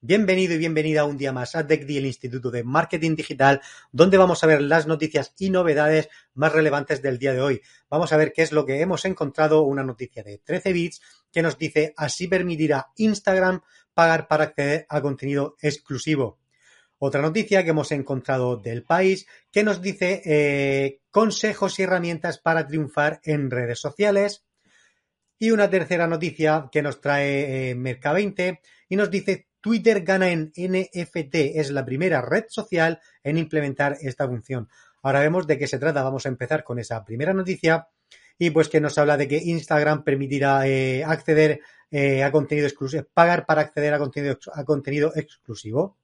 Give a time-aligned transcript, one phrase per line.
[0.00, 4.44] Bienvenido y bienvenida un día más a DECDI, el Instituto de Marketing Digital, donde vamos
[4.44, 7.62] a ver las noticias y novedades más relevantes del día de hoy.
[7.90, 11.02] Vamos a ver qué es lo que hemos encontrado, una noticia de 13 bits
[11.32, 13.60] que nos dice así permitirá Instagram
[13.92, 16.38] pagar para acceder a contenido exclusivo.
[16.98, 22.68] Otra noticia que hemos encontrado del país que nos dice eh, consejos y herramientas para
[22.68, 24.44] triunfar en redes sociales.
[25.40, 30.50] Y una tercera noticia que nos trae eh, Merca20 y nos dice Twitter gana en
[30.56, 34.66] NFT, es la primera red social en implementar esta función.
[35.02, 36.02] Ahora vemos de qué se trata.
[36.02, 37.86] Vamos a empezar con esa primera noticia
[38.38, 43.04] y pues que nos habla de que Instagram permitirá eh, acceder eh, a contenido exclusivo,
[43.12, 45.98] pagar para acceder a contenido, a contenido exclusivo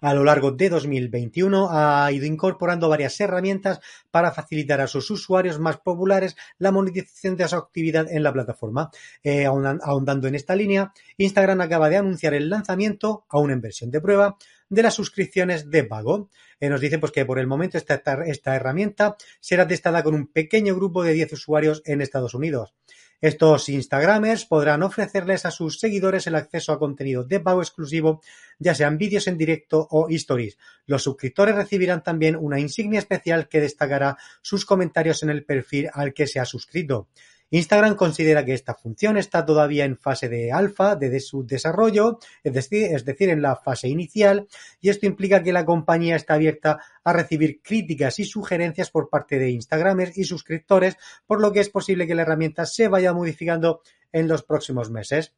[0.00, 5.58] a lo largo de 2021 ha ido incorporando varias herramientas para facilitar a sus usuarios
[5.58, 8.90] más populares la monetización de su actividad en la plataforma.
[9.22, 14.00] Eh, ahondando en esta línea, Instagram acaba de anunciar el lanzamiento, aún en versión de
[14.00, 14.36] prueba,
[14.68, 16.28] de las suscripciones de pago.
[16.60, 20.26] Eh, nos dice pues, que por el momento esta, esta herramienta será testada con un
[20.26, 22.74] pequeño grupo de 10 usuarios en Estados Unidos.
[23.20, 28.22] Estos Instagramers podrán ofrecerles a sus seguidores el acceso a contenido de pago exclusivo,
[28.60, 30.56] ya sean vídeos en directo o stories.
[30.86, 36.14] Los suscriptores recibirán también una insignia especial que destacará sus comentarios en el perfil al
[36.14, 37.08] que se ha suscrito.
[37.50, 42.52] Instagram considera que esta función está todavía en fase de alfa de su desarrollo, es
[42.52, 44.46] decir, es decir, en la fase inicial,
[44.80, 49.38] y esto implica que la compañía está abierta a recibir críticas y sugerencias por parte
[49.38, 50.96] de Instagramers y suscriptores,
[51.26, 53.80] por lo que es posible que la herramienta se vaya modificando
[54.12, 55.34] en los próximos meses.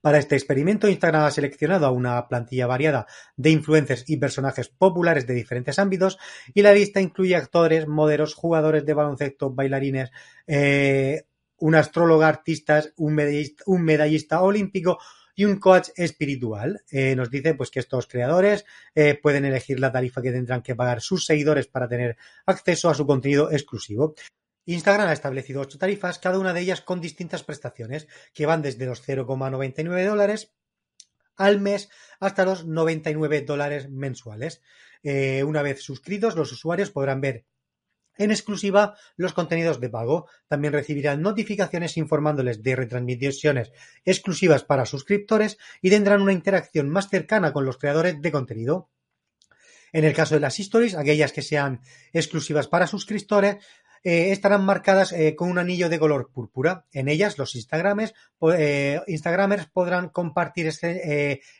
[0.00, 3.06] Para este experimento, Instagram ha seleccionado a una plantilla variada
[3.36, 6.18] de influencers y personajes populares de diferentes ámbitos
[6.54, 10.10] y la lista incluye actores, modelos, jugadores de baloncesto, bailarines,
[10.46, 11.24] eh,
[11.58, 14.98] un astrólogo, artistas, un medallista, olímpico
[15.34, 16.82] y un coach espiritual.
[16.90, 20.74] Eh, nos dice pues que estos creadores eh, pueden elegir la tarifa que tendrán que
[20.74, 22.16] pagar sus seguidores para tener
[22.46, 24.14] acceso a su contenido exclusivo.
[24.64, 28.86] Instagram ha establecido ocho tarifas, cada una de ellas con distintas prestaciones, que van desde
[28.86, 30.54] los 0,99 dólares
[31.36, 31.88] al mes
[32.20, 34.62] hasta los 99 dólares mensuales.
[35.02, 37.46] Eh, una vez suscritos, los usuarios podrán ver
[38.18, 40.28] en exclusiva los contenidos de pago.
[40.46, 43.72] También recibirán notificaciones informándoles de retransmisiones
[44.04, 48.90] exclusivas para suscriptores y tendrán una interacción más cercana con los creadores de contenido.
[49.92, 51.82] En el caso de las stories, aquellas que sean
[52.14, 53.56] exclusivas para suscriptores,
[54.04, 56.86] eh, estarán marcadas eh, con un anillo de color púrpura.
[56.90, 60.66] En ellas los eh, Instagramers podrán compartir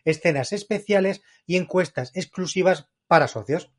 [0.05, 3.71] escenas especiales y encuestas exclusivas para socios.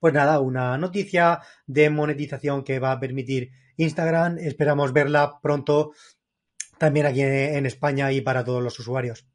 [0.00, 4.38] Pues nada, una noticia de monetización que va a permitir Instagram.
[4.38, 5.92] Esperamos verla pronto
[6.78, 9.26] también aquí en España y para todos los usuarios.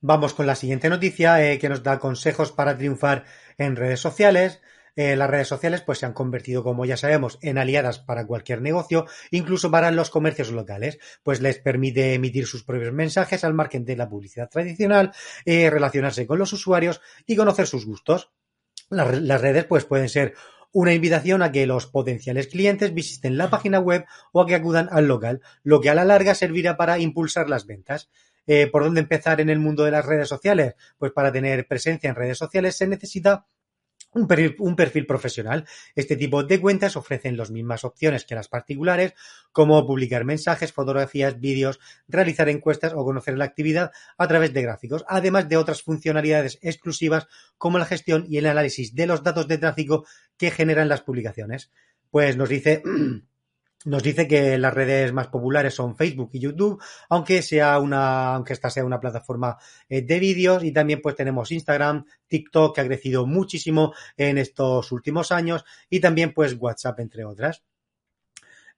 [0.00, 3.24] Vamos con la siguiente noticia que nos da consejos para triunfar
[3.56, 4.60] en redes sociales.
[4.98, 8.60] Eh, las redes sociales pues se han convertido, como ya sabemos, en aliadas para cualquier
[8.60, 13.84] negocio, incluso para los comercios locales, pues les permite emitir sus propios mensajes al margen
[13.84, 15.12] de la publicidad tradicional,
[15.44, 18.32] eh, relacionarse con los usuarios y conocer sus gustos.
[18.90, 20.34] Las, redes pues pueden ser
[20.72, 24.88] una invitación a que los potenciales clientes visiten la página web o a que acudan
[24.90, 28.10] al local, lo que a la larga servirá para impulsar las ventas.
[28.48, 30.74] Eh, ¿Por dónde empezar en el mundo de las redes sociales?
[30.98, 33.46] Pues para tener presencia en redes sociales se necesita
[34.12, 35.66] un perfil, profesional.
[35.94, 39.14] Este tipo de cuentas ofrecen las mismas opciones que las particulares,
[39.52, 45.04] como publicar mensajes, fotografías, vídeos, realizar encuestas o conocer la actividad a través de gráficos,
[45.08, 47.26] además de otras funcionalidades exclusivas
[47.58, 50.06] como la gestión y el análisis de los datos de tráfico
[50.36, 51.70] que generan las publicaciones.
[52.10, 52.82] Pues nos dice
[53.84, 58.52] Nos dice que las redes más populares son Facebook y YouTube, aunque sea una, aunque
[58.52, 59.56] esta sea una plataforma
[59.88, 64.90] eh, de vídeos y también pues tenemos Instagram, TikTok que ha crecido muchísimo en estos
[64.90, 67.62] últimos años y también pues WhatsApp entre otras.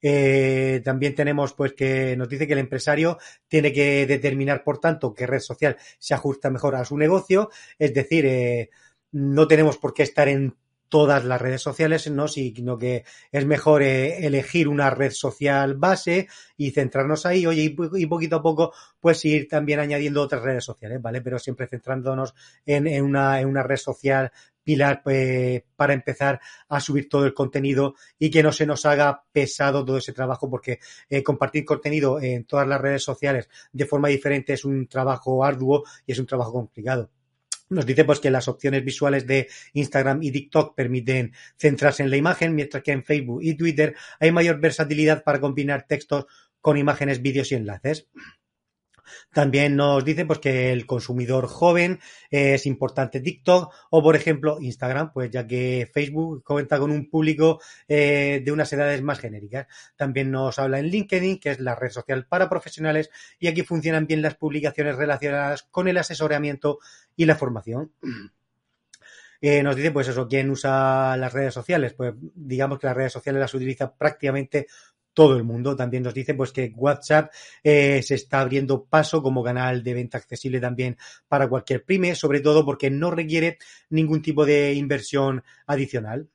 [0.02, 3.18] Eh, también tenemos pues que nos dice que el empresario
[3.48, 7.92] tiene que determinar por tanto qué red social se ajusta mejor a su negocio, es
[7.92, 8.70] decir, eh,
[9.12, 10.56] no tenemos por qué estar en
[10.90, 12.28] todas las redes sociales, ¿no?
[12.28, 18.06] sino que es mejor eh, elegir una red social base y centrarnos ahí, oye, y,
[18.06, 21.22] poquito a poco, pues ir también añadiendo otras redes sociales, ¿vale?
[21.22, 22.34] Pero siempre centrándonos
[22.66, 24.30] en, en, una, en una red social
[24.62, 29.24] pilar pues, para empezar a subir todo el contenido y que no se nos haga
[29.32, 34.08] pesado todo ese trabajo porque eh, compartir contenido en todas las redes sociales de forma
[34.08, 37.10] diferente es un trabajo arduo y es un trabajo complicado.
[37.70, 42.16] Nos dice pues que las opciones visuales de Instagram y TikTok permiten centrarse en la
[42.16, 46.26] imagen, mientras que en Facebook y Twitter hay mayor versatilidad para combinar textos
[46.60, 48.08] con imágenes, vídeos y enlaces.
[49.32, 55.12] También nos dice pues que el consumidor joven es importante TikTok o por ejemplo Instagram,
[55.12, 59.66] pues ya que Facebook cuenta con un público eh, de unas edades más genéricas.
[59.96, 64.06] También nos habla en LinkedIn, que es la red social para profesionales y aquí funcionan
[64.06, 66.78] bien las publicaciones relacionadas con el asesoramiento
[67.16, 67.92] y la formación.
[69.42, 71.94] Eh, nos dice, pues eso, ¿quién usa las redes sociales?
[71.94, 74.66] Pues digamos que las redes sociales las utiliza prácticamente
[75.12, 75.76] todo el mundo.
[75.76, 80.18] También nos dice pues que WhatsApp eh, se está abriendo paso como canal de venta
[80.18, 80.96] accesible también
[81.28, 83.58] para cualquier pyme, sobre todo porque no requiere
[83.88, 86.28] ningún tipo de inversión adicional.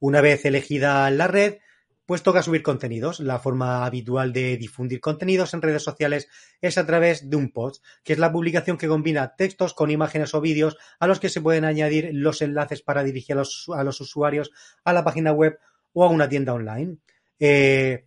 [0.00, 1.58] Una vez elegida la red,
[2.06, 3.20] pues toca subir contenidos.
[3.20, 6.28] La forma habitual de difundir contenidos en redes sociales
[6.60, 10.34] es a través de un post, que es la publicación que combina textos con imágenes
[10.34, 13.84] o vídeos a los que se pueden añadir los enlaces para dirigir a los, a
[13.84, 14.50] los usuarios
[14.84, 15.58] a la página web
[15.92, 16.98] o a una tienda online.
[17.44, 18.04] Eh,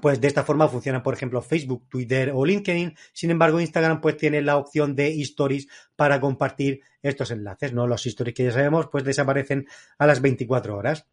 [0.00, 2.96] pues de esta forma funciona, por ejemplo, Facebook, Twitter o LinkedIn.
[3.12, 7.86] Sin embargo, Instagram pues tiene la opción de stories para compartir estos enlaces, ¿no?
[7.86, 11.06] Los stories que ya sabemos pues desaparecen a las 24 horas.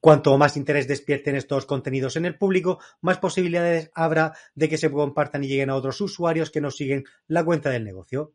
[0.00, 4.90] Cuanto más interés despierten estos contenidos en el público, más posibilidades habrá de que se
[4.90, 8.32] compartan y lleguen a otros usuarios que nos siguen la cuenta del negocio.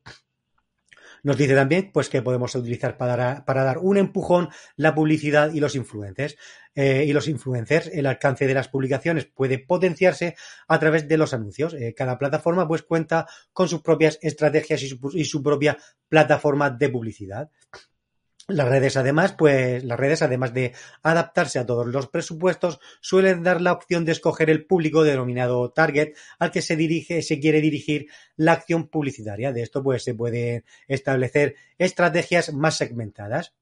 [1.23, 5.59] Nos dice también pues, que podemos utilizar para, para dar un empujón la publicidad y
[5.59, 6.37] los influencers.
[6.73, 10.35] Eh, y los influencers, el alcance de las publicaciones puede potenciarse
[10.67, 11.73] a través de los anuncios.
[11.73, 15.77] Eh, cada plataforma pues cuenta con sus propias estrategias y su, y su propia
[16.07, 17.49] plataforma de publicidad.
[18.51, 23.61] Las redes, además, pues las redes, además de adaptarse a todos los presupuestos, suelen dar
[23.61, 28.07] la opción de escoger el público denominado target al que se dirige, se quiere dirigir
[28.35, 29.51] la acción publicitaria.
[29.53, 33.53] De esto, pues, se pueden establecer estrategias más segmentadas.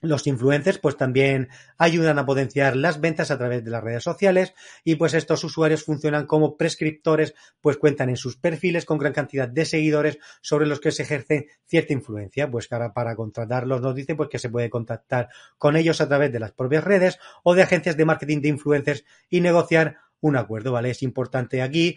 [0.00, 4.54] Los influencers pues también ayudan a potenciar las ventas a través de las redes sociales
[4.84, 9.48] y pues estos usuarios funcionan como prescriptores pues cuentan en sus perfiles con gran cantidad
[9.48, 12.50] de seguidores sobre los que se ejerce cierta influencia.
[12.50, 16.32] Pues para, para contratarlos nos dice pues que se puede contactar con ellos a través
[16.32, 20.72] de las propias redes o de agencias de marketing de influencers y negociar un acuerdo
[20.72, 21.96] vale es importante aquí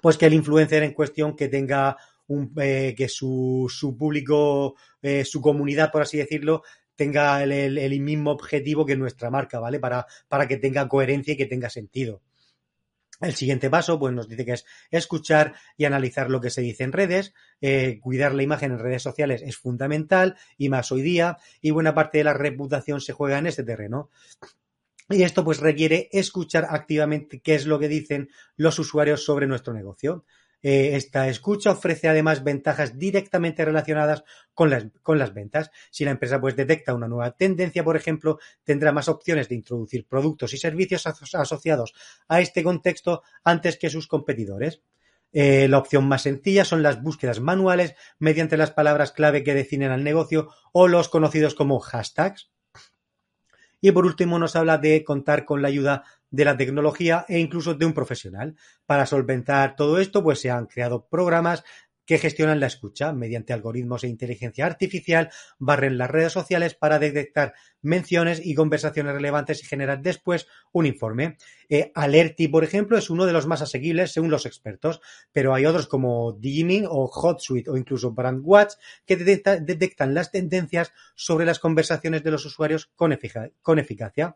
[0.00, 1.96] pues que el influencer en cuestión que tenga
[2.28, 6.62] un, eh, que su, su público, eh, su comunidad, por así decirlo,
[6.98, 9.78] tenga el, mismo objetivo que nuestra marca, ¿vale?
[9.78, 12.22] Para, para que tenga coherencia y que tenga sentido.
[13.20, 16.82] El siguiente paso, pues nos dice que es escuchar y analizar lo que se dice
[16.82, 17.34] en redes.
[17.60, 21.38] Eh, cuidar la imagen en redes sociales es fundamental y más hoy día.
[21.60, 24.10] Y buena parte de la reputación se juega en este terreno.
[25.08, 29.72] Y esto pues requiere escuchar activamente qué es lo que dicen los usuarios sobre nuestro
[29.72, 30.24] negocio.
[30.62, 34.24] Eh, esta escucha ofrece además ventajas directamente relacionadas
[34.54, 35.70] con las, con las ventas.
[35.90, 40.06] Si la empresa pues detecta una nueva tendencia, por ejemplo, tendrá más opciones de introducir
[40.06, 41.94] productos y servicios asociados
[42.26, 44.82] a este contexto antes que sus competidores.
[45.32, 49.90] Eh, la opción más sencilla son las búsquedas manuales mediante las palabras clave que definen
[49.90, 52.50] al negocio o los conocidos como hashtags.
[53.80, 57.74] Y por último nos habla de contar con la ayuda de la tecnología e incluso
[57.74, 58.56] de un profesional.
[58.86, 61.64] Para solventar todo esto, pues se han creado programas
[62.08, 67.52] que gestionan la escucha mediante algoritmos e inteligencia artificial, barren las redes sociales para detectar
[67.82, 71.36] menciones y conversaciones relevantes y generar después un informe.
[71.68, 75.66] Eh, Alerti, por ejemplo, es uno de los más asequibles según los expertos, pero hay
[75.66, 78.72] otros como Digimin o HotSuite o incluso BrandWatch
[79.04, 84.34] que detectan las tendencias sobre las conversaciones de los usuarios con eficacia.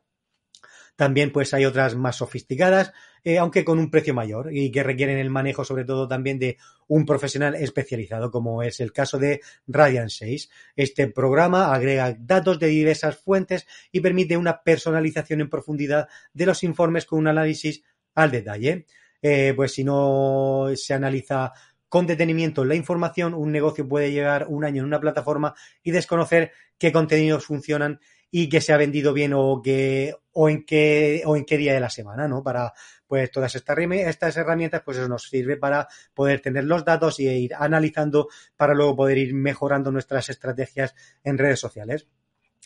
[0.97, 2.93] También pues hay otras más sofisticadas,
[3.25, 6.59] eh, aunque con un precio mayor y que requieren el manejo sobre todo también de
[6.87, 10.51] un profesional especializado, como es el caso de Radiant 6.
[10.77, 16.63] Este programa agrega datos de diversas fuentes y permite una personalización en profundidad de los
[16.63, 17.83] informes con un análisis
[18.15, 18.87] al detalle.
[19.23, 21.53] Eh, pues si no se analiza
[21.89, 26.53] con detenimiento la información, un negocio puede llevar un año en una plataforma y desconocer
[26.79, 28.01] qué contenidos funcionan
[28.35, 31.75] y que se ha vendido bien o que o en qué o en qué día
[31.75, 32.43] de la semana, ¿no?
[32.43, 32.73] Para
[33.07, 37.29] pues todas estas, estas herramientas pues eso nos sirve para poder tener los datos y
[37.29, 42.09] ir analizando para luego poder ir mejorando nuestras estrategias en redes sociales.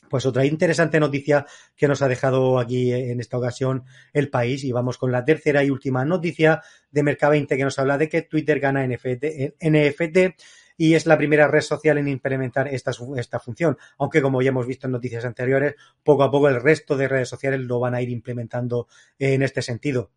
[0.08, 1.44] Pues otra interesante noticia
[1.74, 3.82] que nos ha dejado aquí en esta ocasión
[4.12, 7.98] el país y vamos con la tercera y última noticia de Mercado20 que nos habla
[7.98, 10.36] de que Twitter gana NFT, NFT
[10.76, 13.76] y es la primera red social en implementar esta, esta función.
[13.98, 17.28] Aunque, como ya hemos visto en noticias anteriores, poco a poco el resto de redes
[17.28, 20.10] sociales lo van a ir implementando en este sentido.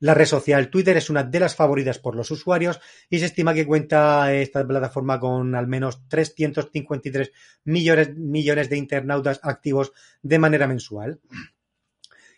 [0.00, 3.54] La red social Twitter es una de las favoritas por los usuarios y se estima
[3.54, 7.30] que cuenta esta plataforma con al menos 353
[7.64, 11.20] millones, millones de internautas activos de manera mensual.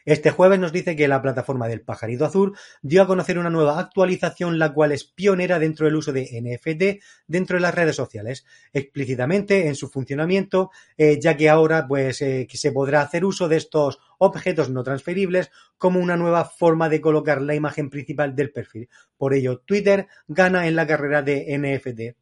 [0.07, 3.79] Este jueves nos dice que la plataforma del pajarito azul dio a conocer una nueva
[3.79, 8.45] actualización, la cual es pionera dentro del uso de NFT dentro de las redes sociales,
[8.75, 13.57] explícitamente en su funcionamiento, eh, ya que ahora pues eh, se podrá hacer uso de
[13.57, 18.91] estos objetos no transferibles como una nueva forma de colocar la imagen principal del perfil.
[19.17, 22.19] Por ello, Twitter gana en la carrera de NFT.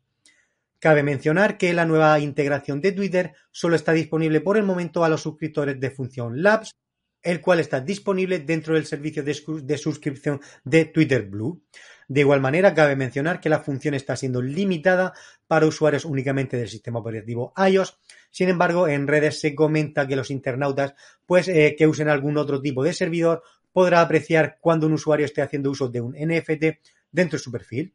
[0.79, 5.09] Cabe mencionar que la nueva integración de Twitter solo está disponible por el momento a
[5.09, 6.77] los suscriptores de Función Labs
[7.23, 11.62] el cual está disponible dentro del servicio de, suscripción de Twitter Blue.
[12.09, 15.14] De igual manera, cabe mencionar que la función está siendo limitada
[15.47, 17.99] para usuarios únicamente del sistema operativo iOS.
[18.31, 20.95] Sin embargo, en redes se comenta que los internautas,
[21.26, 25.43] pues, eh, que usen algún otro tipo de servidor, podrá apreciar cuando un usuario esté
[25.43, 27.95] haciendo uso de un NFT dentro de su perfil.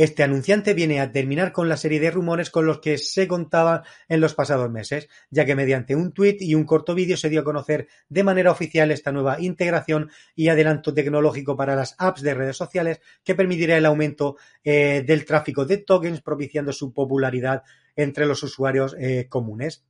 [0.00, 3.82] Este anunciante viene a terminar con la serie de rumores con los que se contaba
[4.08, 7.42] en los pasados meses, ya que mediante un tuit y un corto vídeo se dio
[7.42, 12.32] a conocer de manera oficial esta nueva integración y adelanto tecnológico para las apps de
[12.32, 17.62] redes sociales que permitirá el aumento eh, del tráfico de tokens, propiciando su popularidad
[17.94, 19.84] entre los usuarios eh, comunes.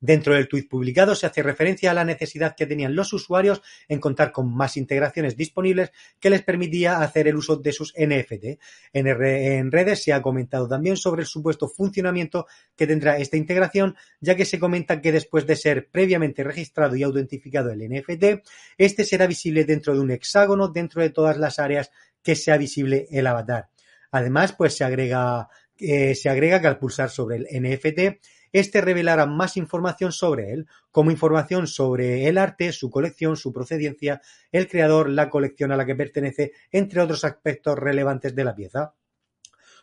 [0.00, 4.00] Dentro del tuit publicado se hace referencia a la necesidad que tenían los usuarios en
[4.00, 8.58] contar con más integraciones disponibles que les permitía hacer el uso de sus NFT.
[8.94, 14.34] En, redes se ha comentado también sobre el supuesto funcionamiento que tendrá esta integración, ya
[14.36, 18.42] que se comenta que después de ser previamente registrado y autentificado el NFT,
[18.78, 21.90] este será visible dentro de un hexágono dentro de todas las áreas
[22.22, 23.68] que sea visible el avatar.
[24.12, 28.18] Además, pues se agrega, eh, se agrega que al pulsar sobre el NFT
[28.52, 34.20] este revelará más información sobre él, como información sobre el arte, su colección, su procedencia,
[34.52, 38.94] el creador, la colección a la que pertenece, entre otros aspectos relevantes de la pieza.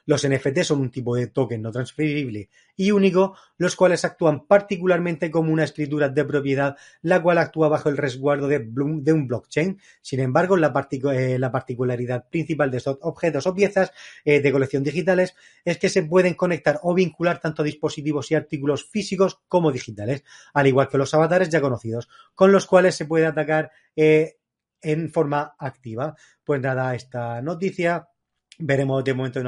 [0.08, 5.30] Los NFT son un tipo de token no transferible y único, los cuales actúan particularmente
[5.30, 9.82] como una escritura de propiedad, la cual actúa bajo el resguardo de, un blockchain.
[10.02, 10.68] Sin embargo, la,
[11.12, 13.92] eh, particularidad principal de estos objetos o piezas
[14.24, 15.36] eh, de colección digitales
[15.66, 20.24] es que se pueden conectar o vincular tanto dispositivos y artículos físicos como digitales,
[20.54, 24.38] al igual que los avatares ya conocidos, con los cuales se puede atacar eh,
[24.82, 26.16] en forma activa.
[26.46, 28.08] Pues nada, esta noticia
[28.60, 29.40] Veremos de momento,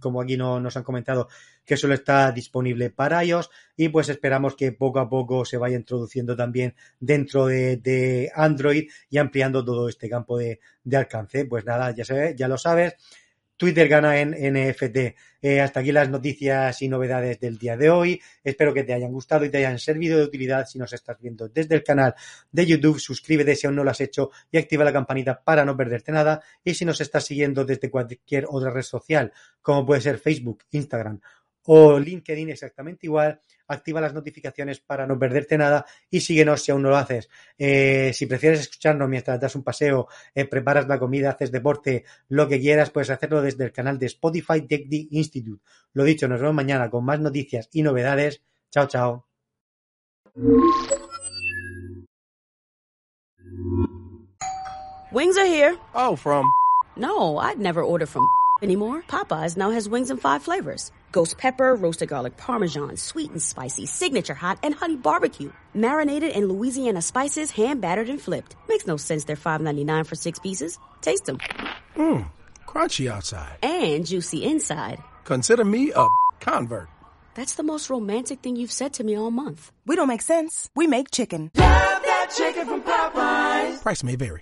[0.00, 1.28] como aquí no, nos han comentado,
[1.64, 5.76] que solo está disponible para ellos y pues esperamos que poco a poco se vaya
[5.76, 11.44] introduciendo también dentro de, Android y ampliando todo este campo de, de alcance.
[11.44, 12.96] Pues nada, ya, se, ya lo sabes.
[13.62, 15.14] Twitter gana en NFT.
[15.40, 18.20] Eh, hasta aquí las noticias y novedades del día de hoy.
[18.42, 20.66] Espero que te hayan gustado y te hayan servido de utilidad.
[20.66, 22.12] Si nos estás viendo desde el canal
[22.50, 25.76] de YouTube, suscríbete si aún no lo has hecho y activa la campanita para no
[25.76, 26.42] perderte nada.
[26.64, 31.20] Y si nos estás siguiendo desde cualquier otra red social, como puede ser Facebook, Instagram
[31.66, 33.40] o LinkedIn exactamente igual.
[33.68, 37.28] Activa las notificaciones para no perderte nada y síguenos si aún no lo haces.
[37.56, 42.48] Eh, si prefieres escucharnos mientras das un paseo, eh, preparas la comida, haces deporte, lo
[42.48, 45.62] que quieras, puedes hacerlo desde el canal de Spotify Tech Institute.
[45.94, 48.42] Lo dicho, nos vemos mañana con más noticias y novedades.
[48.70, 49.26] Chao, chao.
[55.12, 55.76] Wings are here.
[55.94, 56.50] Oh, from.
[56.96, 58.26] No, I'd never order from
[58.62, 59.02] anymore.
[59.08, 60.92] Popeyes now has wings in five flavors.
[61.12, 65.52] Ghost pepper, roasted garlic parmesan, sweet and spicy, signature hot, and honey barbecue.
[65.74, 68.56] Marinated in Louisiana spices, hand battered and flipped.
[68.68, 70.78] Makes no sense they're $5.99 for six pieces.
[71.00, 71.38] Taste them.
[71.96, 72.30] Mmm,
[72.66, 73.58] crunchy outside.
[73.62, 74.98] And juicy inside.
[75.24, 76.08] Consider me a
[76.40, 76.88] convert.
[77.34, 79.72] That's the most romantic thing you've said to me all month.
[79.86, 80.70] We don't make sense.
[80.76, 81.50] We make chicken.
[81.56, 83.82] Love that chicken from Popeyes.
[83.82, 84.30] Price may vary.